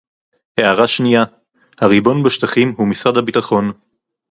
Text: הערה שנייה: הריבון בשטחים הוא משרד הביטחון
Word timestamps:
הערה 0.57 0.87
שנייה: 0.87 1.23
הריבון 1.81 2.23
בשטחים 2.23 2.73
הוא 2.77 2.87
משרד 2.87 3.17
הביטחון 3.17 3.71